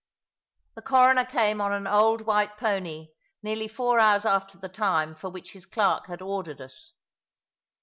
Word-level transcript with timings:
The 0.73 0.81
Coroner 0.81 1.25
came 1.25 1.61
on 1.61 1.71
an 1.73 1.85
old 1.85 2.21
white 2.23 2.57
pony, 2.57 3.09
nearly 3.43 3.67
four 3.67 3.99
hours 3.99 4.25
after 4.25 4.57
the 4.57 4.67
time 4.67 5.13
for 5.13 5.29
which 5.29 5.51
his 5.51 5.67
clerk 5.67 6.07
had 6.07 6.23
ordered 6.23 6.59
us. 6.59 6.93